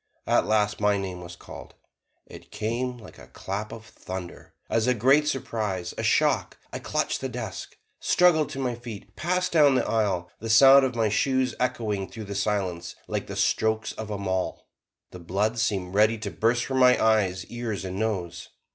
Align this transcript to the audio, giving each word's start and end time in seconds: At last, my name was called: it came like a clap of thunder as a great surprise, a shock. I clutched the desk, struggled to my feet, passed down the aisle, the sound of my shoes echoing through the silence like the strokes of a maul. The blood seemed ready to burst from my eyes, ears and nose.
At 0.25 0.47
last, 0.47 0.79
my 0.79 0.97
name 0.97 1.21
was 1.21 1.35
called: 1.35 1.75
it 2.25 2.49
came 2.49 2.97
like 2.97 3.19
a 3.19 3.27
clap 3.27 3.71
of 3.71 3.85
thunder 3.85 4.55
as 4.67 4.87
a 4.87 4.95
great 4.95 5.27
surprise, 5.27 5.93
a 5.95 6.01
shock. 6.01 6.57
I 6.73 6.79
clutched 6.79 7.21
the 7.21 7.29
desk, 7.29 7.77
struggled 7.99 8.49
to 8.49 8.57
my 8.57 8.73
feet, 8.73 9.15
passed 9.15 9.51
down 9.51 9.75
the 9.75 9.85
aisle, 9.87 10.31
the 10.39 10.49
sound 10.49 10.85
of 10.85 10.95
my 10.95 11.09
shoes 11.09 11.53
echoing 11.59 12.09
through 12.09 12.23
the 12.25 12.33
silence 12.33 12.95
like 13.07 13.27
the 13.27 13.35
strokes 13.35 13.91
of 13.91 14.09
a 14.09 14.17
maul. 14.17 14.65
The 15.11 15.19
blood 15.19 15.59
seemed 15.59 15.93
ready 15.93 16.17
to 16.17 16.31
burst 16.31 16.65
from 16.65 16.79
my 16.79 16.99
eyes, 16.99 17.45
ears 17.45 17.85
and 17.85 17.99
nose. 17.99 18.49